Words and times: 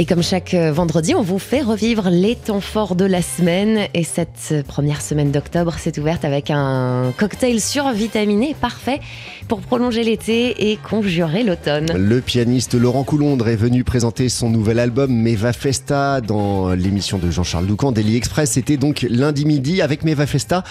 Et 0.00 0.06
comme 0.06 0.22
chaque 0.22 0.54
euh, 0.54 0.70
vendredi, 0.70 1.16
on 1.16 1.22
vous 1.22 1.40
fait 1.40 1.60
revivre 1.60 2.08
les 2.08 2.36
temps 2.36 2.60
forts 2.60 2.94
de 2.94 3.04
la 3.04 3.20
semaine. 3.20 3.88
Et 3.94 4.04
cette 4.04 4.28
euh, 4.52 4.62
première 4.62 5.02
semaine 5.02 5.32
d'octobre 5.32 5.74
s'est 5.74 5.98
ouverte 5.98 6.24
avec 6.24 6.52
un 6.52 7.12
cocktail 7.18 7.60
survitaminé 7.60 8.54
parfait 8.60 9.00
pour 9.48 9.60
prolonger 9.60 10.04
l'été 10.04 10.70
et 10.70 10.76
conjurer 10.76 11.42
l'automne. 11.42 11.86
Le 11.96 12.20
pianiste 12.20 12.74
Laurent 12.74 13.02
Coulondre 13.02 13.48
est 13.48 13.56
venu 13.56 13.82
présenter 13.82 14.28
son 14.28 14.50
nouvel 14.50 14.78
album 14.78 15.12
Meva 15.12 15.52
Festa 15.52 16.20
dans 16.20 16.74
l'émission 16.74 17.18
de 17.18 17.28
Jean-Charles 17.28 17.66
Doucan 17.66 17.90
Daily 17.90 18.14
Express. 18.14 18.52
C'était 18.52 18.76
donc 18.76 19.04
lundi 19.10 19.46
midi 19.46 19.82
avec 19.82 20.04
Meva 20.04 20.26
Festa. 20.26 20.62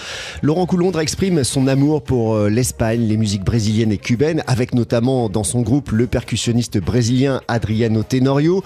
Laurent 0.41 0.65
Coulondre 0.65 1.01
exprime 1.01 1.43
son 1.43 1.67
amour 1.67 2.01
pour 2.01 2.35
euh, 2.35 2.49
l'Espagne, 2.49 3.01
les 3.01 3.17
musiques 3.17 3.43
brésiliennes 3.43 3.91
et 3.91 3.97
cubaines, 3.97 4.41
avec 4.47 4.73
notamment 4.73 5.27
dans 5.27 5.43
son 5.43 5.63
groupe 5.63 5.91
le 5.91 6.07
percussionniste 6.07 6.77
brésilien 6.77 7.41
Adriano 7.49 8.03
Tenorio. 8.03 8.63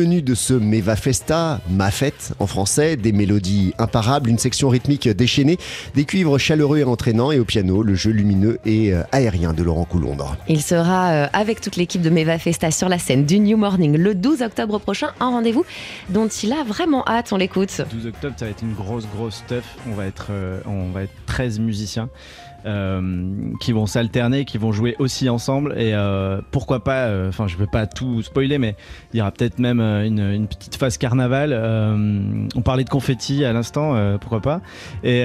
Menu 0.00 0.22
de 0.22 0.34
ce 0.34 0.54
Meva 0.54 0.96
Festa, 0.96 1.60
ma 1.68 1.90
fête 1.90 2.32
en 2.38 2.46
français, 2.46 2.96
des 2.96 3.12
mélodies 3.12 3.74
imparables, 3.76 4.30
une 4.30 4.38
section 4.38 4.70
rythmique 4.70 5.06
déchaînée, 5.06 5.58
des 5.94 6.06
cuivres 6.06 6.38
chaleureux 6.38 6.78
et 6.78 6.84
entraînants 6.84 7.32
et 7.32 7.38
au 7.38 7.44
piano 7.44 7.82
le 7.82 7.94
jeu 7.94 8.10
lumineux 8.10 8.58
et 8.64 8.94
euh, 8.94 9.02
aérien 9.12 9.52
de 9.52 9.62
Laurent 9.62 9.84
Coulondre. 9.84 10.38
Il 10.48 10.62
sera 10.62 11.10
euh, 11.10 11.26
avec 11.34 11.60
toute 11.60 11.76
l'équipe 11.76 12.00
de 12.00 12.08
Meva 12.08 12.38
Festa 12.38 12.70
sur 12.70 12.88
la 12.88 12.98
scène 12.98 13.26
du 13.26 13.40
New 13.40 13.58
Morning 13.58 13.94
le 13.94 14.14
12 14.14 14.40
octobre 14.40 14.78
prochain, 14.78 15.08
un 15.20 15.28
rendez-vous 15.28 15.66
dont 16.08 16.28
il 16.28 16.54
a 16.54 16.64
vraiment 16.64 17.06
hâte, 17.06 17.34
on 17.34 17.36
l'écoute. 17.36 17.82
12 17.92 18.06
octobre, 18.06 18.34
ça 18.38 18.46
va 18.46 18.50
être 18.52 18.62
une 18.62 18.72
grosse, 18.72 19.04
grosse 19.14 19.36
stuff. 19.36 19.64
On 19.86 19.92
va 19.92 20.06
être, 20.06 20.28
euh, 20.30 20.60
on 20.64 20.92
va 20.92 21.02
être 21.02 21.12
13 21.26 21.58
musiciens. 21.58 22.08
Euh, 22.66 23.00
qui 23.58 23.72
vont 23.72 23.86
s'alterner, 23.86 24.44
qui 24.44 24.58
vont 24.58 24.70
jouer 24.70 24.94
aussi 24.98 25.30
ensemble. 25.30 25.72
Et 25.78 25.94
euh, 25.94 26.42
pourquoi 26.50 26.84
pas, 26.84 27.06
euh, 27.06 27.30
enfin, 27.30 27.46
je 27.46 27.56
veux 27.56 27.66
pas 27.66 27.86
tout 27.86 28.20
spoiler, 28.22 28.58
mais 28.58 28.76
il 29.12 29.18
y 29.18 29.20
aura 29.22 29.30
peut-être 29.30 29.58
même 29.58 29.80
une, 29.80 30.46
petite 30.46 30.76
phase 30.76 30.98
carnaval. 30.98 31.54
on 32.54 32.62
parlait 32.62 32.84
de 32.84 32.90
confetti 32.90 33.44
à 33.44 33.52
l'instant, 33.52 33.96
pourquoi 34.20 34.40
pas. 34.40 34.60
Et 35.04 35.24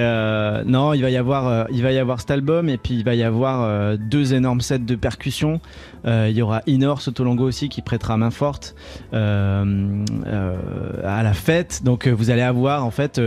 non, 0.65 0.93
il 0.93 1.01
va 1.01 1.09
y 1.09 1.17
avoir, 1.17 1.67
il 1.71 1.83
va 1.83 1.91
y 1.91 1.97
avoir 1.97 2.21
cet 2.21 2.31
album, 2.31 2.69
et 2.69 2.77
puis 2.77 2.95
il 2.95 3.03
va 3.03 3.15
y 3.15 3.23
avoir 3.23 3.97
deux 3.97 4.33
énormes 4.33 4.61
sets 4.61 4.79
de 4.79 4.95
percussions. 4.95 5.59
il 6.05 6.31
y 6.31 6.41
aura 6.41 6.61
Inor 6.67 7.01
Sotolongo 7.01 7.43
aussi 7.45 7.69
qui 7.69 7.81
prêtera 7.81 8.17
main 8.17 8.31
forte 8.31 8.75
à 9.11 9.65
la 11.23 11.33
fête. 11.33 11.81
Donc 11.83 12.07
vous 12.07 12.29
allez 12.29 12.41
avoir 12.41 12.85
en 12.85 12.91
fait 12.91 13.21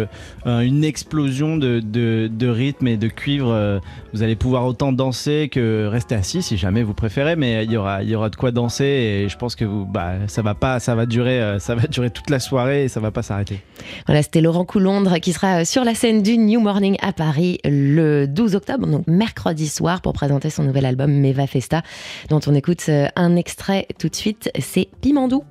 une 0.47 0.85
explosion 0.85 1.57
de, 1.57 1.81
de, 1.81 2.31
de 2.33 2.49
rythme 2.49 2.87
et 2.87 2.97
de 2.97 3.09
cuivre 3.09 3.81
vous 4.13 4.23
allez 4.23 4.37
pouvoir 4.37 4.67
autant 4.67 4.93
danser 4.93 5.49
que 5.51 5.87
rester 5.87 6.15
assis 6.15 6.43
si 6.43 6.57
jamais 6.57 6.83
vous 6.83 6.95
préférez, 6.95 7.37
mais 7.37 7.65
il 7.65 7.73
y 7.73 7.77
aura, 7.77 8.03
il 8.03 8.09
y 8.09 8.15
aura 8.15 8.31
de 8.31 8.37
quoi 8.37 8.51
danser 8.51 8.85
et 8.85 9.29
je 9.29 9.37
pense 9.37 9.55
que 9.55 9.65
vous, 9.65 9.85
bah, 9.85 10.15
ça 10.27 10.43
va 10.43 10.55
pas, 10.55 10.81
ça 10.81 10.95
va 10.95 11.07
durer, 11.07 11.41
euh, 11.41 11.59
ça 11.59 11.75
va 11.75 11.87
durer 11.89 12.11
toute 12.11 12.31
la 12.31 12.41
soirée 12.41 12.85
et 12.85 12.89
ça 12.89 13.01
va 13.01 13.11
pas 13.11 13.23
s'arrêter. 13.23 13.61
Voilà, 14.07 14.23
c'était 14.23 14.41
Laurent 14.41 14.65
Coulondre 14.65 15.21
qui 15.21 15.33
sera 15.33 15.65
sur 15.65 15.85
la 15.85 15.95
scène 15.95 16.23
du 16.23 16.39
New 16.39 16.61
Morning 16.61 16.97
à 17.03 17.13
Paris 17.13 17.59
le 17.65 18.27
12 18.27 18.55
octobre, 18.55 18.87
donc 18.87 19.07
mercredi 19.07 19.69
soir, 19.69 20.01
pour 20.01 20.13
présenter 20.13 20.51
son 20.51 20.65
nouvel 20.65 20.87
album 20.87 21.13
Meva 21.13 21.47
Festa, 21.47 21.83
dont 22.29 22.41
on 22.47 22.55
écoute 22.55 22.85
euh, 22.89 23.07
un 23.17 23.37
extrait 23.37 23.87
tout 23.99 24.09
de 24.09 24.17
suite. 24.17 24.51
C'est 24.59 24.89
Pimandou. 25.01 25.45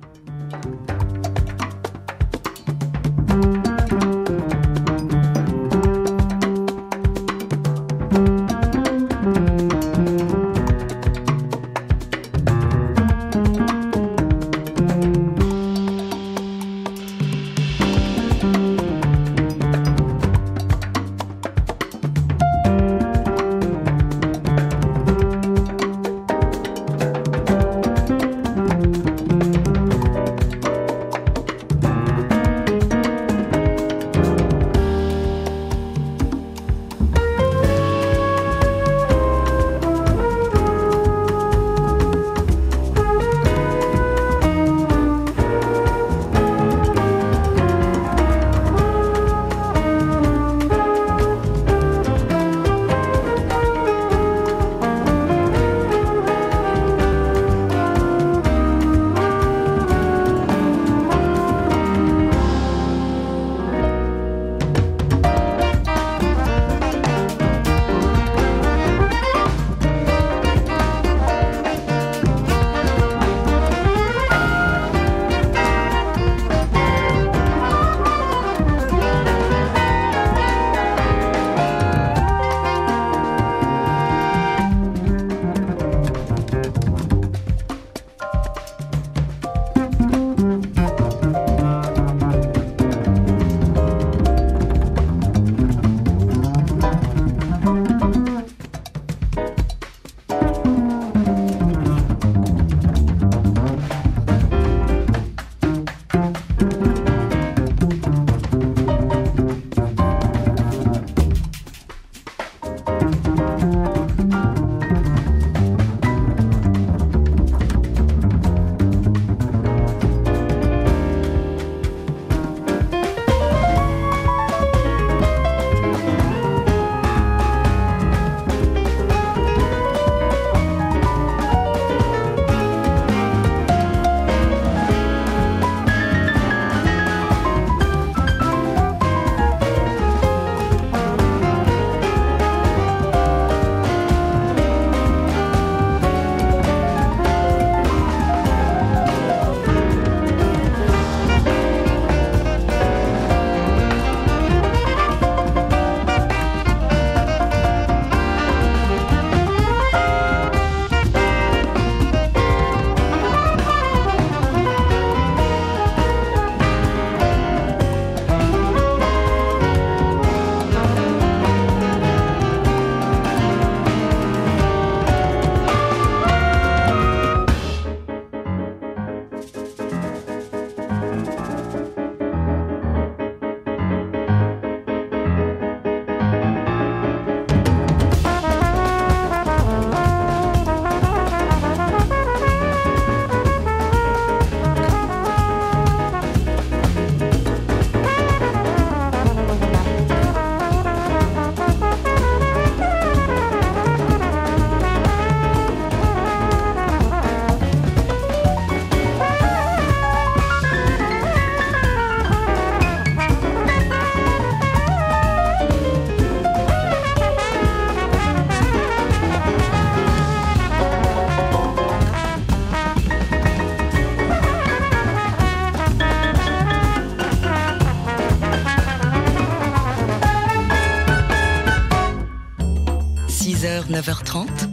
9h30, 234.28 234.68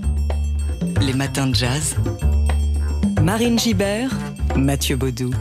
les 1.02 1.14
matins 1.14 1.48
de 1.48 1.56
jazz. 1.56 1.96
Marine 3.22 3.58
Gibert, 3.58 4.12
Mathieu 4.58 4.98
Baudou. 4.98 5.32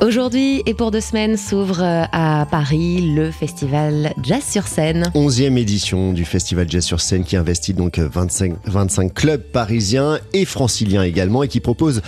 Aujourd'hui 0.00 0.62
et 0.64 0.74
pour 0.74 0.92
deux 0.92 1.00
semaines 1.00 1.36
s'ouvre 1.36 1.82
euh, 1.82 2.04
à 2.12 2.46
Paris 2.48 3.12
le 3.16 3.32
festival 3.32 4.14
Jazz 4.22 4.44
sur 4.48 4.68
scène. 4.68 5.10
Onzième 5.14 5.58
édition 5.58 6.12
du 6.12 6.24
festival 6.24 6.70
Jazz 6.70 6.84
sur 6.84 7.00
scène 7.00 7.24
qui 7.24 7.36
investit 7.36 7.74
donc 7.74 7.98
25, 7.98 8.54
25 8.64 9.12
clubs 9.12 9.42
parisiens 9.42 10.20
et 10.32 10.44
franciliens 10.44 11.02
également 11.02 11.42
et 11.42 11.48
qui 11.48 11.58
propose 11.58 12.00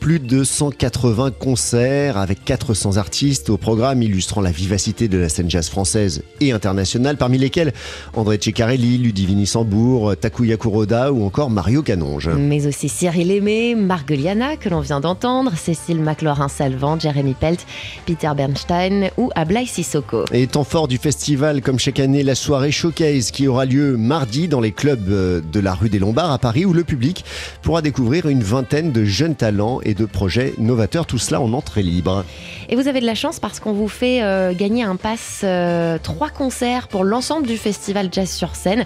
plus 0.00 0.20
de 0.20 0.42
180 0.42 1.32
concerts 1.32 2.16
avec 2.16 2.44
400 2.44 2.96
artistes 2.96 3.50
au 3.50 3.58
programme 3.58 4.02
illustrant 4.02 4.40
la 4.40 4.50
vivacité 4.50 5.08
de 5.08 5.18
la 5.18 5.28
scène 5.28 5.50
jazz 5.50 5.68
française 5.68 6.22
et 6.40 6.52
internationale, 6.52 7.16
parmi 7.18 7.38
lesquels 7.38 7.72
André 8.14 8.38
Ceccarelli, 8.40 8.98
Ludivini 8.98 9.46
Sambour, 9.46 10.16
Takuya 10.16 10.56
Kuroda 10.56 11.12
ou 11.12 11.24
encore 11.24 11.50
Mario 11.50 11.82
Canonge. 11.82 12.28
Mais 12.28 12.66
aussi 12.66 12.88
Cyril 12.88 13.30
Aimé, 13.30 13.74
Marguliana 13.74 14.56
que 14.56 14.68
l'on 14.70 14.80
vient 14.80 15.00
d'entendre, 15.00 15.52
Cécile 15.56 16.00
McLaurin-Salvant, 16.00 16.98
Jérémy 17.00 17.33
Pelt, 17.34 17.66
Peter 18.06 18.30
Bernstein 18.36 19.10
ou 19.16 19.30
Ablai 19.34 19.66
Sissoko. 19.66 20.24
Et 20.32 20.46
temps 20.46 20.64
fort 20.64 20.88
du 20.88 20.98
festival, 20.98 21.60
comme 21.60 21.78
chaque 21.78 22.00
année, 22.00 22.22
la 22.22 22.34
soirée 22.34 22.72
Showcase 22.72 23.30
qui 23.30 23.48
aura 23.48 23.64
lieu 23.64 23.96
mardi 23.96 24.48
dans 24.48 24.60
les 24.60 24.72
clubs 24.72 25.08
euh, 25.08 25.40
de 25.52 25.60
la 25.60 25.74
rue 25.74 25.88
des 25.88 25.98
Lombards 25.98 26.32
à 26.32 26.38
Paris 26.38 26.64
où 26.64 26.72
le 26.72 26.84
public 26.84 27.24
pourra 27.62 27.82
découvrir 27.82 28.28
une 28.28 28.42
vingtaine 28.42 28.92
de 28.92 29.04
jeunes 29.04 29.34
talents 29.34 29.80
et 29.82 29.94
de 29.94 30.04
projets 30.04 30.54
novateurs, 30.58 31.06
tout 31.06 31.18
cela 31.18 31.40
en 31.40 31.52
entrée 31.52 31.82
libre. 31.82 32.24
Et 32.68 32.76
vous 32.76 32.88
avez 32.88 33.00
de 33.00 33.06
la 33.06 33.14
chance 33.14 33.40
parce 33.40 33.60
qu'on 33.60 33.72
vous 33.72 33.88
fait 33.88 34.22
euh, 34.22 34.52
gagner 34.54 34.82
un 34.82 34.96
pass 34.96 35.42
euh, 35.44 35.98
trois 36.02 36.30
concerts 36.30 36.88
pour 36.88 37.04
l'ensemble 37.04 37.46
du 37.46 37.56
festival 37.56 38.08
Jazz 38.10 38.30
sur 38.30 38.54
scène. 38.54 38.84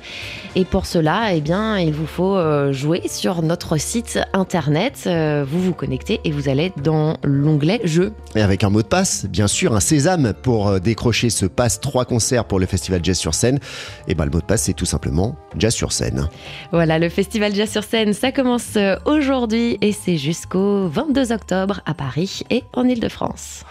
Et 0.56 0.65
pour 0.65 0.87
cela, 0.87 1.35
eh 1.35 1.41
bien, 1.41 1.79
il 1.79 1.93
vous 1.93 2.06
faut 2.06 2.37
euh, 2.37 2.73
jouer 2.73 3.03
sur 3.09 3.43
notre 3.43 3.77
site 3.79 4.19
internet. 4.33 5.09
vous 5.09 5.61
vous 5.61 5.73
connectez 5.73 6.21
et 6.25 6.31
vous 6.31 6.49
allez 6.49 6.73
dans 6.83 7.17
l'onglet 7.23 7.81
Jeux. 7.85 8.12
Et 8.38 8.40
avec 8.40 8.62
un 8.62 8.70
mot 8.70 8.82
de 8.82 8.87
passe, 8.87 9.26
bien 9.26 9.49
sûr, 9.49 9.75
un 9.75 9.81
sésame 9.81 10.32
pour 10.32 10.79
décrocher 10.79 11.29
ce 11.29 11.44
pass 11.44 11.81
trois 11.81 12.05
concerts 12.05 12.44
pour 12.44 12.61
le 12.61 12.67
festival 12.67 13.00
Jazz 13.02 13.19
sur 13.19 13.35
scène. 13.35 13.58
Et 14.06 14.14
ben, 14.14 14.26
le 14.26 14.31
mot 14.31 14.38
de 14.38 14.44
passe, 14.44 14.62
c'est 14.62 14.75
tout 14.75 14.85
simplement 14.85 15.35
Jazz 15.58 15.75
sur 15.75 15.90
scène. 15.90 16.29
Voilà, 16.70 17.00
le 17.00 17.08
festival 17.08 17.52
Jazz 17.52 17.69
sur 17.69 17.82
scène, 17.82 18.12
ça 18.12 18.31
commence 18.31 18.79
aujourd'hui 19.06 19.76
et 19.81 19.90
c'est 19.90 20.19
jusqu'au 20.19 20.87
22 20.87 21.32
octobre 21.32 21.81
à 21.85 21.94
Paris 21.94 22.43
et 22.49 22.62
en 22.75 22.85
Ile-de-France. 22.85 23.64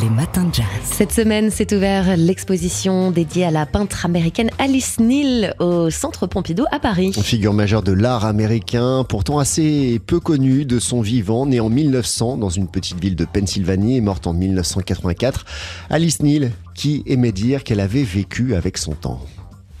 Les 0.00 0.08
matins 0.08 0.44
de 0.44 0.54
jazz. 0.54 0.64
Cette 0.84 1.12
semaine 1.12 1.50
s'est 1.50 1.74
ouverte 1.74 2.16
l'exposition 2.16 3.10
dédiée 3.10 3.44
à 3.44 3.50
la 3.50 3.66
peintre 3.66 4.06
américaine 4.06 4.48
Alice 4.58 4.98
Neal 4.98 5.54
au 5.58 5.90
Centre 5.90 6.26
Pompidou 6.26 6.64
à 6.72 6.80
Paris. 6.80 7.12
Une 7.14 7.22
figure 7.22 7.52
majeure 7.52 7.82
de 7.82 7.92
l'art 7.92 8.24
américain, 8.24 9.04
pourtant 9.06 9.38
assez 9.38 10.00
peu 10.06 10.18
connue 10.18 10.64
de 10.64 10.78
son 10.78 11.02
vivant, 11.02 11.44
née 11.44 11.60
en 11.60 11.68
1900 11.68 12.38
dans 12.38 12.48
une 12.48 12.68
petite 12.68 12.98
ville 13.00 13.16
de 13.16 13.26
Pennsylvanie 13.26 13.98
et 13.98 14.00
morte 14.00 14.26
en 14.26 14.32
1984. 14.32 15.44
Alice 15.90 16.22
Neal, 16.22 16.52
qui 16.74 17.02
aimait 17.06 17.32
dire 17.32 17.62
qu'elle 17.62 17.80
avait 17.80 18.02
vécu 18.02 18.54
avec 18.54 18.78
son 18.78 18.92
temps. 18.92 19.20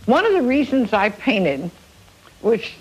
One 0.06 0.24
of 0.26 0.38
the 0.38 0.46
reasons 0.46 0.88
I 0.92 1.08
painted, 1.08 1.70
which 2.42 2.76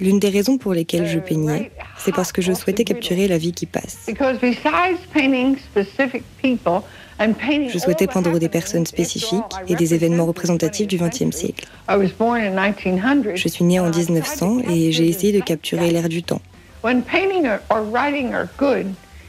L'une 0.00 0.18
des 0.18 0.28
raisons 0.28 0.58
pour 0.58 0.74
lesquelles 0.74 1.06
je 1.06 1.18
peignais, 1.18 1.70
c'est 1.96 2.14
parce 2.14 2.32
que 2.32 2.42
je 2.42 2.52
souhaitais 2.52 2.84
capturer 2.84 3.28
la 3.28 3.38
vie 3.38 3.52
qui 3.52 3.66
passe. 3.66 4.06
Je 7.68 7.78
souhaitais 7.78 8.06
peindre 8.06 8.38
des 8.38 8.48
personnes 8.48 8.86
spécifiques 8.86 9.42
et 9.68 9.76
des 9.76 9.94
événements 9.94 10.26
représentatifs 10.26 10.86
du 10.86 10.98
XXe 10.98 11.30
siècle. 11.30 11.66
Je 11.88 13.48
suis 13.48 13.64
née 13.64 13.80
en 13.80 13.90
1900 13.90 14.58
et 14.68 14.92
j'ai 14.92 15.08
essayé 15.08 15.32
de 15.32 15.40
capturer 15.44 15.90
l'air 15.90 16.08
du 16.08 16.22
temps. 16.22 16.40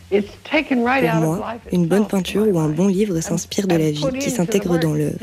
Pour 0.09 1.21
moi, 1.21 1.55
une 1.71 1.87
bonne 1.87 2.07
peinture 2.07 2.47
ou 2.47 2.59
un 2.59 2.69
bon 2.69 2.87
livre 2.87 3.19
s'inspire 3.21 3.67
de 3.67 3.75
la 3.75 3.91
vie 3.91 4.05
qui 4.19 4.29
s'intègre 4.29 4.79
dans 4.79 4.93
l'œuvre. 4.93 5.17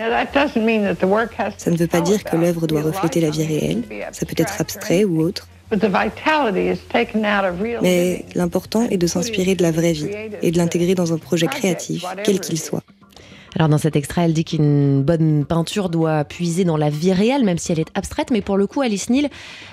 Ça 1.56 1.70
ne 1.70 1.76
veut 1.76 1.87
pas 1.87 2.00
dire 2.00 2.25
que 2.25 2.37
l'œuvre 2.37 2.67
doit 2.67 2.82
refléter 2.82 3.20
la 3.20 3.31
vie 3.31 3.44
réelle, 3.46 3.82
ça 4.12 4.26
peut 4.26 4.34
être 4.37 4.61
abstrait 4.61 5.05
ou 5.05 5.20
autre. 5.20 5.46
Mais 7.82 8.25
l'important 8.34 8.88
est 8.90 8.99
de 8.99 9.06
s'inspirer 9.06 9.55
de 9.55 9.62
la 9.62 9.70
vraie 9.70 9.93
vie 9.93 10.11
et 10.43 10.50
de 10.50 10.58
l'intégrer 10.58 10.94
dans 10.94 11.12
un 11.12 11.19
projet 11.19 11.46
créatif, 11.46 12.05
quel 12.25 12.40
qu'il 12.40 12.58
soit. 12.58 12.82
Alors 13.56 13.69
dans 13.69 13.78
cet 13.78 13.96
extrait, 13.96 14.22
elle 14.22 14.32
dit 14.32 14.44
qu'une 14.44 15.02
bonne 15.02 15.44
peinture 15.44 15.90
doit 15.90 16.25
puiser 16.25 16.64
dans 16.64 16.76
la 16.76 16.88
vie 16.88 17.12
réelle, 17.12 17.44
même 17.44 17.58
si 17.58 17.70
elle 17.70 17.81
est 17.81 17.90
abstraite. 17.94 18.31
Mais 18.31 18.40
pour 18.40 18.56
le 18.56 18.66
coup, 18.66 18.81
Alice 18.81 19.10
Neal, 19.10 19.28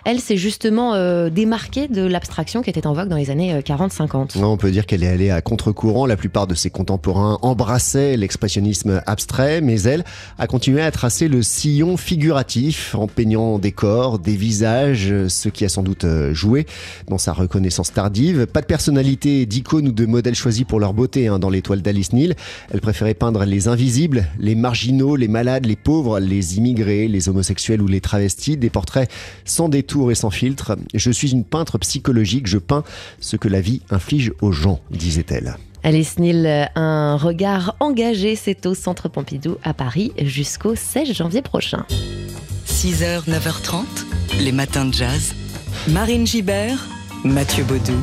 elle 0.06 0.20
s'est 0.20 0.38
justement 0.38 0.96
euh, 0.96 1.30
démarquée 1.30 1.88
de 1.88 2.06
l'abstraction 2.06 2.62
qui 2.62 2.70
était 2.70 2.86
en 2.88 2.94
vogue 2.94 3.08
dans 3.08 3.16
les 3.16 3.30
années 3.30 3.60
40-50. 3.60 4.38
Euh, 4.38 4.44
on 4.44 4.58
peut 4.58 4.72
dire 4.72 4.86
qu'elle 4.86 5.04
est 5.04 5.08
allée 5.08 5.30
à 5.30 5.42
contre-courant. 5.42 6.06
La 6.06 6.18
plupart 6.18 6.46
de 6.46 6.56
ses 6.56 6.70
contemporains 6.70 7.40
embrassaient 7.42 8.18
l'expressionnisme 8.18 9.02
abstrait, 9.06 9.62
mais 9.62 9.82
elle 9.84 10.04
a 10.38 10.48
continué 10.48 10.82
à 10.82 10.92
tracer 10.92 11.30
le 11.30 11.42
sillon 11.42 11.96
figuratif 11.96 12.96
en 12.96 13.08
peignant 13.08 13.60
des 13.60 13.72
corps, 13.72 14.20
des 14.20 14.36
visages, 14.36 15.14
ce 15.28 15.48
qui 15.48 15.64
a 15.64 15.70
sans 15.70 15.84
doute 15.84 16.04
euh, 16.04 16.34
joué 16.34 16.66
dans 17.08 17.18
sa 17.18 17.32
reconnaissance 17.32 17.94
tardive. 17.94 18.46
Pas 18.46 18.62
de 18.62 18.66
personnalité, 18.66 19.46
d'icône 19.46 19.88
ou 19.88 19.92
de 19.94 20.06
modèle 20.06 20.36
choisi 20.36 20.66
pour 20.66 20.82
leur 20.82 20.94
beauté 20.94 21.28
hein, 21.28 21.40
dans 21.40 21.50
l'étoile 21.50 21.82
d'Alice 21.82 22.12
Neal. 22.12 22.36
Elle 22.72 22.82
préférait 22.82 23.14
peindre 23.14 23.46
les 23.46 23.69
invisibles, 23.70 24.28
les 24.40 24.56
marginaux, 24.56 25.16
les 25.16 25.28
malades, 25.28 25.66
les 25.66 25.76
pauvres, 25.76 26.20
les 26.20 26.58
immigrés, 26.58 27.08
les 27.08 27.30
homosexuels 27.30 27.82
ou 27.82 27.88
les 27.88 28.02
travestis, 28.02 28.58
des 28.58 28.70
portraits 28.70 29.10
sans 29.46 29.70
détour 29.70 30.12
et 30.12 30.16
sans 30.16 30.30
filtre. 30.30 30.78
Je 30.94 31.12
suis 31.12 31.32
une 31.32 31.44
peintre 31.44 31.78
psychologique, 31.78 32.48
je 32.48 32.58
peins 32.58 32.84
ce 33.20 33.36
que 33.38 33.48
la 33.48 33.62
vie 33.62 33.82
inflige 33.90 34.34
aux 34.42 34.52
gens, 34.52 34.80
disait-elle. 34.92 35.56
Alice 35.84 36.20
Neal, 36.20 36.70
un 36.76 37.16
regard 37.16 37.76
engagé, 37.80 38.36
c'est 38.36 38.66
au 38.66 38.74
Centre 38.74 39.08
Pompidou 39.08 39.58
à 39.64 39.74
Paris 39.74 40.12
jusqu'au 40.22 40.76
16 40.76 41.14
janvier 41.14 41.42
prochain. 41.42 41.86
6h, 42.68 43.30
9h30, 43.30 43.84
les 44.42 44.52
matins 44.52 44.86
de 44.86 44.94
jazz. 44.94 45.34
Marine 45.88 46.28
Gibert, 46.28 46.86
Mathieu 47.24 47.64
Baudou. 47.64 47.94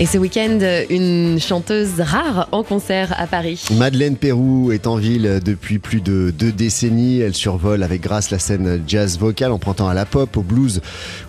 Et 0.00 0.06
ce 0.06 0.18
week-end, 0.18 0.58
une 0.90 1.38
chanteuse 1.38 2.00
rare 2.00 2.48
en 2.50 2.64
concert 2.64 3.14
à 3.16 3.28
Paris. 3.28 3.64
Madeleine 3.76 4.16
Pérou 4.16 4.72
est 4.72 4.88
en 4.88 4.96
ville 4.96 5.38
depuis 5.44 5.78
plus 5.78 6.00
de 6.00 6.34
deux 6.36 6.50
décennies. 6.50 7.20
Elle 7.20 7.34
survole 7.34 7.84
avec 7.84 8.00
grâce 8.00 8.32
la 8.32 8.40
scène 8.40 8.82
jazz 8.88 9.20
vocale 9.20 9.52
en 9.52 9.60
prenant 9.60 9.88
à 9.88 9.94
la 9.94 10.04
pop, 10.04 10.36
au 10.36 10.42
blues 10.42 10.80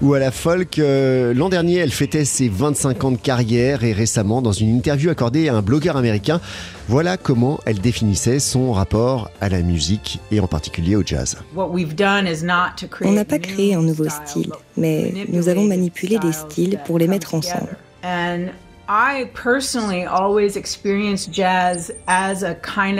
ou 0.02 0.16
à 0.16 0.20
la 0.20 0.32
folk. 0.32 0.80
Euh, 0.80 1.32
l'an 1.36 1.50
dernier, 1.50 1.76
elle 1.76 1.92
fêtait 1.92 2.26
ses 2.26 2.50
25 2.50 3.04
ans 3.04 3.12
de 3.12 3.18
carrière 3.18 3.84
et 3.84 3.94
récemment, 3.94 4.42
dans 4.42 4.52
une 4.52 4.76
interview 4.76 5.12
accordée 5.12 5.48
à 5.48 5.54
un 5.54 5.62
blogueur 5.62 5.96
américain, 5.96 6.42
voilà 6.88 7.18
comment 7.18 7.60
elle 7.68 7.78
définissait 7.78 8.40
son 8.40 8.72
rapport 8.72 9.30
à 9.42 9.50
la 9.50 9.62
musique 9.62 10.20
et 10.32 10.40
en 10.40 10.48
particulier 10.48 10.96
au 10.96 11.04
jazz. 11.06 11.38
On 11.56 13.12
n'a 13.12 13.26
pas 13.26 13.40
créé 13.40 13.76
un 13.76 13.84
nouveau 13.84 14.10
style, 14.10 14.52
mais 14.76 15.14
nous 15.32 15.50
avons 15.50 15.66
manipulé 15.66 16.18
des 16.18 16.32
styles 16.32 16.80
pour 16.84 16.98
les 16.98 17.08
mettre 17.08 17.36
ensemble. 17.36 17.78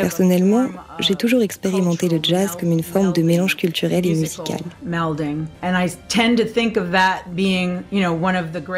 Personnellement, 0.02 0.68
j'ai 1.00 1.14
toujours 1.14 1.44
expérimenté 1.44 2.10
le 2.10 2.20
jazz 2.24 2.56
comme 2.60 2.72
une 2.72 2.82
forme 2.82 3.14
de 3.14 3.22
mélange 3.22 3.56
culturel 3.56 4.04
et 4.06 4.16
musical. 4.16 4.58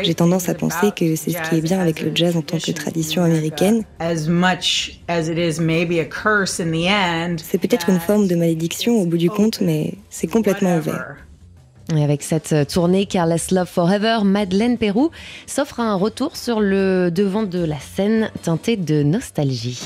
J'ai 0.04 0.16
tendance 0.16 0.50
à 0.50 0.54
penser 0.54 0.92
que 0.92 1.16
c'est 1.16 1.32
ce 1.32 1.50
qui 1.50 1.56
est 1.56 1.62
bien 1.62 1.80
avec 1.80 2.02
le 2.02 2.12
jazz 2.14 2.36
en 2.36 2.42
tant 2.42 2.58
que 2.58 2.72
tradition 2.72 3.24
américaine. 3.24 3.84
C'est 7.42 7.58
peut-être 7.58 7.90
une 7.90 8.00
forme 8.02 8.28
de 8.28 8.36
malédiction 8.36 8.96
au 9.02 9.06
bout 9.06 9.18
du 9.18 9.30
compte, 9.30 9.62
mais 9.62 9.94
c'est 10.10 10.28
complètement 10.28 10.76
ouvert. 10.78 11.16
Avec 11.96 12.22
cette 12.22 12.68
tournée 12.68 13.06
Careless 13.06 13.52
Love 13.52 13.68
Forever, 13.68 14.20
Madeleine 14.24 14.78
Pérou 14.78 15.10
s'offre 15.46 15.80
un 15.80 15.96
retour 15.96 16.36
sur 16.36 16.60
le 16.60 17.10
devant 17.12 17.44
de 17.44 17.64
la 17.64 17.80
scène 17.80 18.30
teinté 18.44 18.76
de 18.76 19.04
nostalgie. 19.04 19.80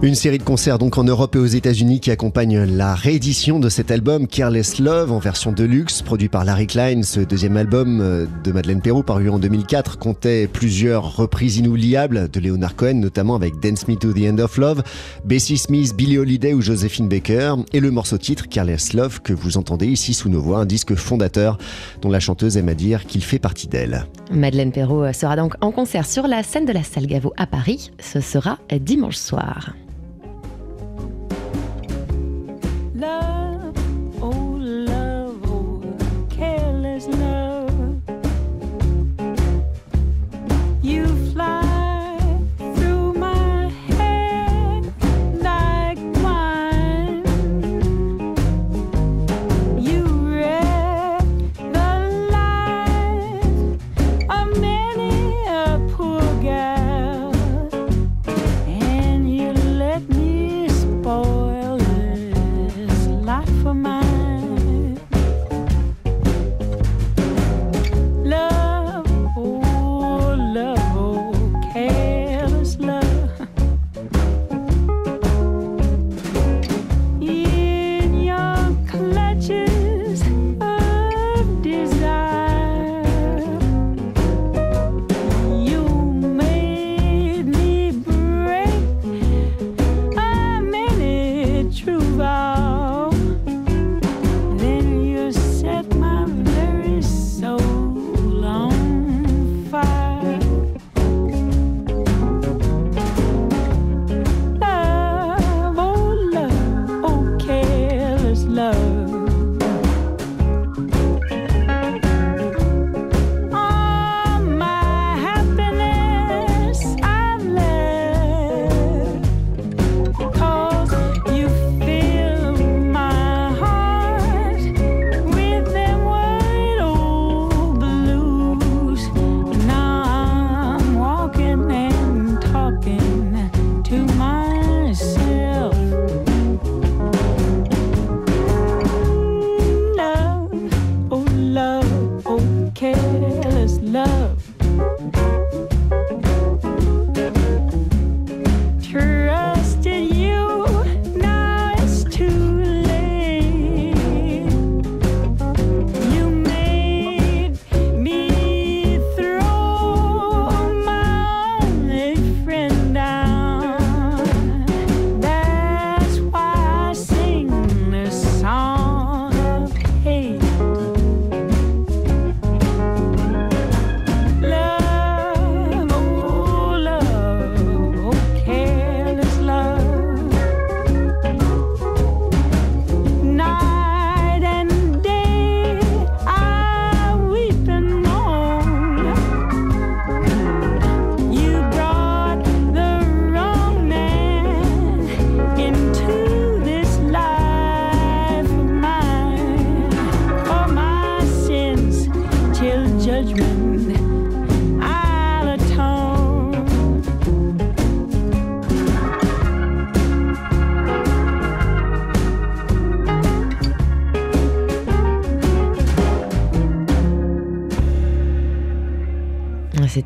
Une 0.00 0.14
série 0.14 0.38
de 0.38 0.44
concerts 0.44 0.78
donc 0.78 0.96
en 0.96 1.02
Europe 1.02 1.34
et 1.34 1.40
aux 1.40 1.46
États-Unis 1.46 1.98
qui 1.98 2.12
accompagne 2.12 2.62
la 2.62 2.94
réédition 2.94 3.58
de 3.58 3.68
cet 3.68 3.90
album 3.90 4.28
Careless 4.28 4.78
Love 4.78 5.10
en 5.10 5.18
version 5.18 5.50
deluxe, 5.50 6.02
produit 6.02 6.28
par 6.28 6.44
Larry 6.44 6.68
Klein. 6.68 7.02
Ce 7.02 7.18
deuxième 7.18 7.56
album 7.56 8.00
euh, 8.00 8.26
de 8.44 8.52
Madeleine 8.52 8.80
Perrault, 8.80 9.02
paru 9.02 9.28
en 9.28 9.40
2004, 9.40 9.98
comptait 9.98 10.46
plusieurs 10.46 11.16
reprises 11.16 11.56
inoubliables 11.56 12.30
de 12.30 12.38
Leonard 12.38 12.76
Cohen, 12.76 12.94
notamment 12.94 13.34
avec 13.34 13.58
Dance 13.58 13.88
Me 13.88 13.96
to 13.96 14.12
the 14.12 14.20
End 14.20 14.38
of 14.38 14.56
Love, 14.56 14.84
Bessie 15.24 15.58
Smith, 15.58 15.96
Billie 15.96 16.18
Holiday 16.18 16.52
ou 16.52 16.60
Josephine 16.60 17.08
Baker, 17.08 17.56
et 17.72 17.80
le 17.80 17.90
morceau 17.90 18.18
titre 18.18 18.48
Careless 18.48 18.92
Love 18.92 19.20
que 19.22 19.32
vous 19.32 19.56
entendez 19.56 19.88
ici 19.88 20.14
sous 20.14 20.28
nos 20.28 20.40
voix, 20.40 20.60
un 20.60 20.66
disque 20.66 20.94
fondateur 20.94 21.58
dont 22.02 22.08
la 22.08 22.20
chanteuse 22.20 22.56
aime 22.56 22.68
à 22.68 22.74
dire 22.74 23.04
qu'il 23.04 23.24
fait 23.24 23.40
partie 23.40 23.66
d'elle. 23.66 24.06
Madeleine 24.30 24.70
Perrault 24.70 25.12
sera 25.12 25.34
donc 25.34 25.54
en 25.60 25.72
concert 25.72 26.06
sur 26.06 26.28
la 26.28 26.44
scène 26.44 26.66
de 26.66 26.72
la 26.72 26.84
Salle 26.84 27.08
Gaveau 27.08 27.32
à 27.36 27.48
Paris. 27.48 27.90
Ce 27.98 28.20
sera 28.20 28.60
dimanche 28.78 29.16
soir. 29.16 29.74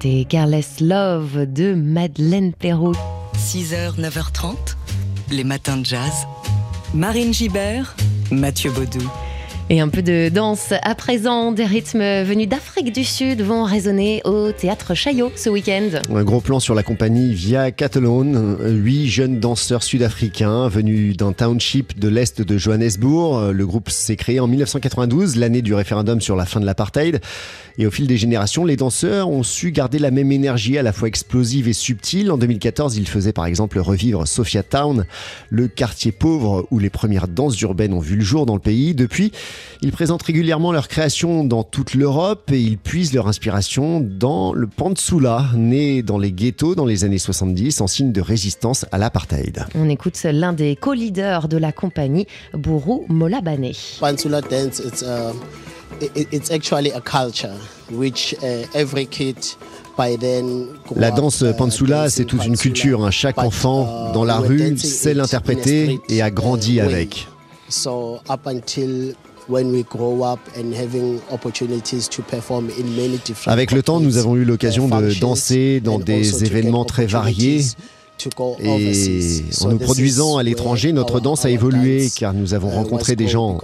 C'était 0.02 0.24
Careless 0.24 0.80
Love 0.80 1.46
de 1.46 1.74
Madeleine 1.74 2.52
Perrault. 2.54 2.96
6h, 3.36 4.00
9h30, 4.00 4.56
les 5.30 5.44
matins 5.44 5.76
de 5.76 5.86
jazz. 5.86 6.26
Marine 6.92 7.32
Gibert, 7.32 7.94
Mathieu 8.32 8.72
Baudou. 8.72 9.08
Et 9.70 9.80
un 9.80 9.88
peu 9.88 10.02
de 10.02 10.28
danse 10.28 10.74
à 10.82 10.94
présent, 10.94 11.50
des 11.50 11.64
rythmes 11.64 12.22
venus 12.24 12.46
d'Afrique 12.46 12.92
du 12.92 13.04
Sud 13.04 13.40
vont 13.40 13.64
résonner 13.64 14.20
au 14.24 14.52
théâtre 14.52 14.94
Chaillot 14.94 15.32
ce 15.34 15.48
week-end. 15.48 15.88
Un 16.14 16.24
gros 16.24 16.40
plan 16.40 16.60
sur 16.60 16.74
la 16.74 16.82
compagnie 16.82 17.32
Via 17.32 17.70
Catalone. 17.70 18.58
Huit 18.60 19.08
jeunes 19.08 19.40
danseurs 19.40 19.82
sud-africains 19.82 20.68
venus 20.68 21.16
d'un 21.16 21.32
township 21.32 21.98
de 21.98 22.08
l'est 22.08 22.42
de 22.42 22.58
Johannesburg. 22.58 23.52
Le 23.52 23.66
groupe 23.66 23.88
s'est 23.88 24.16
créé 24.16 24.40
en 24.40 24.46
1992, 24.46 25.36
l'année 25.36 25.62
du 25.62 25.72
référendum 25.72 26.20
sur 26.20 26.36
la 26.36 26.44
fin 26.44 26.60
de 26.60 26.66
l'apartheid. 26.66 27.20
Et 27.78 27.86
au 27.86 27.90
fil 27.90 28.06
des 28.06 28.18
générations, 28.18 28.66
les 28.66 28.76
danseurs 28.76 29.30
ont 29.30 29.42
su 29.42 29.72
garder 29.72 29.98
la 29.98 30.10
même 30.10 30.30
énergie 30.32 30.76
à 30.76 30.82
la 30.82 30.92
fois 30.92 31.08
explosive 31.08 31.68
et 31.68 31.72
subtile. 31.72 32.30
En 32.30 32.36
2014, 32.36 32.98
ils 32.98 33.08
faisaient 33.08 33.32
par 33.32 33.46
exemple 33.46 33.78
revivre 33.78 34.28
Sophia 34.28 34.62
Town, 34.62 35.06
le 35.48 35.68
quartier 35.68 36.12
pauvre 36.12 36.66
où 36.70 36.78
les 36.78 36.90
premières 36.90 37.28
danses 37.28 37.58
urbaines 37.62 37.94
ont 37.94 38.00
vu 38.00 38.16
le 38.16 38.22
jour 38.22 38.44
dans 38.44 38.54
le 38.54 38.60
pays. 38.60 38.94
Depuis, 38.94 39.32
ils 39.80 39.92
présentent 39.92 40.22
régulièrement 40.22 40.72
leurs 40.72 40.88
créations 40.88 41.44
dans 41.44 41.62
toute 41.62 41.94
l'Europe 41.94 42.50
et 42.52 42.60
ils 42.60 42.78
puisent 42.78 43.12
leur 43.12 43.28
inspiration 43.28 44.00
dans 44.00 44.52
le 44.52 44.66
Pantsula, 44.66 45.46
né 45.54 46.02
dans 46.02 46.18
les 46.18 46.32
ghettos 46.32 46.74
dans 46.74 46.86
les 46.86 47.04
années 47.04 47.18
70 47.18 47.80
en 47.80 47.86
signe 47.86 48.12
de 48.12 48.20
résistance 48.20 48.86
à 48.92 48.98
l'apartheid. 48.98 49.66
On 49.74 49.88
écoute 49.88 50.20
l'un 50.24 50.52
des 50.52 50.76
co-leaders 50.76 51.48
de 51.48 51.56
la 51.56 51.72
compagnie, 51.72 52.26
Bourou 52.54 53.04
Molabane. 53.08 53.72
Pantsula 54.00 54.40
dance, 54.40 54.78
it's, 54.78 55.02
uh, 55.02 55.32
it's 56.14 56.50
actually 56.50 56.90
a 56.92 57.00
culture 57.00 57.54
which 57.90 58.34
uh, 58.42 58.64
every 58.74 59.06
kid 59.06 59.36
la 60.96 61.10
danse 61.10 61.42
uh, 61.42 61.52
Pansula, 61.56 62.08
c'est 62.08 62.24
toute 62.24 62.46
une 62.46 62.56
culture. 62.56 63.04
Hein. 63.04 63.10
Chaque 63.10 63.38
enfant 63.38 64.12
dans 64.12 64.24
la 64.24 64.38
rue 64.38 64.76
sait 64.78 65.14
l'interpréter 65.14 66.00
et 66.08 66.22
a 66.22 66.30
grandi 66.30 66.80
avec. 66.80 67.28
Avec 73.46 73.72
le 73.72 73.82
temps, 73.82 74.00
nous 74.00 74.16
avons 74.16 74.36
eu 74.36 74.44
l'occasion 74.44 74.88
de 74.88 75.20
danser 75.20 75.80
dans 75.80 75.98
des 75.98 76.44
événements 76.44 76.84
très 76.84 77.06
variés. 77.06 77.62
Et 78.60 79.42
en 79.62 79.68
nous 79.68 79.78
produisant 79.78 80.36
à 80.36 80.42
l'étranger, 80.42 80.92
notre 80.92 81.18
danse 81.18 81.44
a 81.44 81.50
évolué 81.50 82.08
car 82.16 82.34
nous 82.34 82.54
avons 82.54 82.70
uh, 82.70 82.74
rencontré 82.74 83.16
des 83.16 83.26
gens 83.26 83.58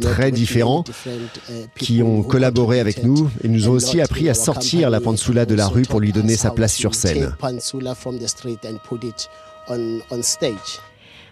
très 0.00 0.32
différents 0.32 0.84
uh, 1.06 1.50
qui 1.78 2.02
ont 2.02 2.22
collaboré 2.22 2.80
avec 2.80 3.04
nous 3.04 3.30
et 3.44 3.48
nous 3.48 3.68
ont 3.68 3.72
aussi 3.72 4.00
appris 4.00 4.28
à 4.28 4.34
sortir 4.34 4.90
la 4.90 5.00
pansula 5.00 5.46
de 5.46 5.54
la 5.54 5.68
rue 5.68 5.82
pour 5.82 6.00
lui 6.00 6.12
donner 6.12 6.36
sa 6.36 6.50
place 6.50 6.74
sur 6.74 6.94
scène. 6.94 7.36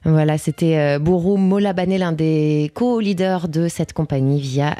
Voilà, 0.04 0.38
c'était 0.38 0.78
euh, 0.78 0.98
Bourou 0.98 1.36
Molabane, 1.36 1.96
l'un 1.96 2.12
des 2.12 2.70
co-leaders 2.74 3.48
de 3.48 3.68
cette 3.68 3.92
compagnie 3.92 4.40
via 4.40 4.76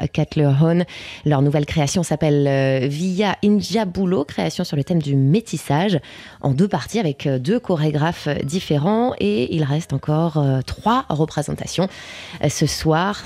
Hone. 0.61 0.85
Leur 1.25 1.41
nouvelle 1.41 1.65
création 1.65 2.03
s'appelle 2.03 2.47
euh, 2.47 2.87
Via 2.87 3.35
Injabulo, 3.43 4.23
création 4.23 4.63
sur 4.63 4.77
le 4.77 4.83
thème 4.83 5.01
du 5.01 5.15
métissage, 5.15 5.99
en 6.41 6.51
deux 6.51 6.67
parties 6.67 6.99
avec 6.99 7.27
euh, 7.27 7.39
deux 7.39 7.59
chorégraphes 7.59 8.29
différents. 8.43 9.13
Et 9.19 9.55
il 9.55 9.63
reste 9.63 9.93
encore 9.93 10.43
trois 10.65 11.05
représentations 11.09 11.87
ce 12.47 12.65
soir, 12.65 13.23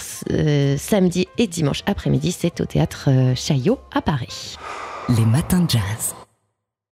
samedi 0.77 1.27
et 1.37 1.47
dimanche 1.47 1.83
après-midi. 1.85 2.31
C'est 2.31 2.61
au 2.61 2.65
théâtre 2.65 3.09
Chaillot 3.35 3.79
à 3.93 4.01
Paris. 4.01 4.55
Les 5.09 5.25
matins 5.25 5.61
de 5.61 5.69
jazz. 5.69 6.22